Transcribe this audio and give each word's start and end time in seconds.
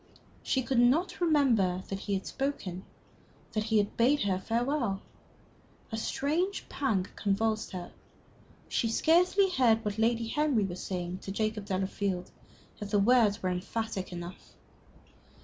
She 0.41 0.63
could 0.63 0.79
not 0.79 1.21
remember 1.21 1.83
that 1.89 1.99
he 1.99 2.15
had 2.15 2.25
spoken 2.25 2.83
that 3.51 3.65
he 3.65 3.77
had 3.77 3.95
bade 3.97 4.23
her 4.23 4.39
farewell. 4.39 4.99
A 5.91 5.97
strange 5.97 6.67
pang 6.69 7.05
convulsed 7.15 7.69
her. 7.73 7.91
She 8.67 8.89
scarcely 8.89 9.51
heard 9.51 9.85
what 9.85 9.99
Lady 9.99 10.25
Henry 10.27 10.63
was 10.63 10.81
saying 10.81 11.19
to 11.19 11.31
Jacob 11.31 11.65
Delafield. 11.65 12.31
Yet 12.81 12.89
the 12.89 12.97
words 12.97 13.43
were 13.43 13.49
emphatic 13.51 14.11
enough. 14.11 14.53